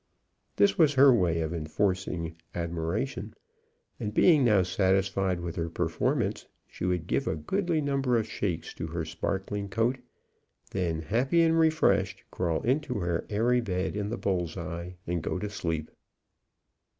[0.55, 3.35] This was her way of enforcing admiration;
[3.99, 8.73] and being now satisfied with her performance, she would give a goodly number of shakes
[8.73, 9.99] to her sparkling coat,
[10.71, 15.37] then, happy and refreshed, crawl into her airy bed in the bull's eye, and go
[15.37, 15.91] to sleep.